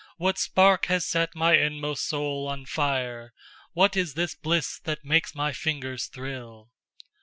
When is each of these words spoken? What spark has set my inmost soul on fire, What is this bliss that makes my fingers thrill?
What 0.17 0.39
spark 0.39 0.87
has 0.87 1.05
set 1.05 1.35
my 1.35 1.53
inmost 1.55 2.07
soul 2.07 2.47
on 2.47 2.65
fire, 2.65 3.33
What 3.73 3.95
is 3.95 4.15
this 4.15 4.33
bliss 4.33 4.79
that 4.85 5.05
makes 5.05 5.35
my 5.35 5.51
fingers 5.53 6.07
thrill? 6.07 6.71